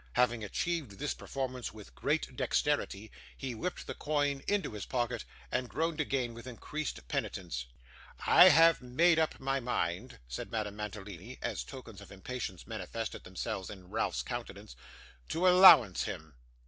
Having 0.13 0.43
achieved 0.43 0.97
this 0.97 1.13
performance 1.13 1.75
with 1.75 1.93
great 1.93 2.35
dexterity, 2.35 3.11
he 3.37 3.53
whipped 3.53 3.85
the 3.85 3.93
coin 3.93 4.41
into 4.47 4.71
his 4.71 4.87
pocket, 4.87 5.25
and 5.51 5.69
groaned 5.69 6.01
again 6.01 6.33
with 6.33 6.47
increased 6.47 7.07
penitence. 7.07 7.67
'I 8.25 8.49
have 8.49 8.81
made 8.81 9.19
up 9.19 9.39
my 9.39 9.59
mind,' 9.59 10.17
said 10.27 10.49
Madame 10.49 10.75
Mantalini, 10.77 11.37
as 11.43 11.63
tokens 11.63 12.01
of 12.01 12.11
impatience 12.11 12.65
manifested 12.65 13.23
themselves 13.23 13.69
in 13.69 13.91
Ralph's 13.91 14.23
countenance, 14.23 14.75
'to 15.29 15.47
allowance 15.47 16.05
him. 16.05 16.33